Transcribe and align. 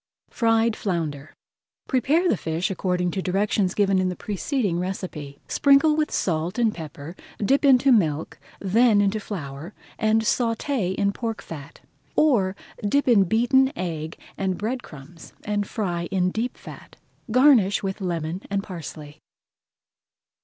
FRIED 0.31 0.75
FLOUNDER 0.75 1.35
Prepare 1.87 2.27
the 2.27 2.35
fish 2.35 2.71
according 2.71 3.11
to 3.11 3.21
directions 3.21 3.75
given 3.75 3.99
in 3.99 4.09
the 4.09 4.15
preceding 4.15 4.79
recipe. 4.79 5.39
Sprinkle 5.47 5.95
with 5.95 6.09
salt 6.09 6.57
and 6.57 6.73
pepper, 6.73 7.15
dip 7.37 7.63
into 7.63 7.91
milk, 7.91 8.39
then 8.59 8.99
into 8.99 9.19
flour, 9.19 9.75
and 9.99 10.23
sauté 10.23 10.95
in 10.95 11.11
pork 11.11 11.39
fat. 11.39 11.81
Or, 12.15 12.55
dip 12.81 13.07
in 13.07 13.25
beaten 13.25 13.67
egg 13.77 14.17
[Page 14.17 14.25
144] 14.37 14.43
and 14.43 14.57
bread 14.57 14.81
crumbs 14.81 15.33
and 15.43 15.67
fry 15.67 16.05
in 16.05 16.31
deep 16.31 16.57
fat. 16.57 16.95
Garnish 17.29 17.83
with 17.83 18.01
lemon 18.01 18.41
and 18.49 18.63
parsley. 18.63 19.19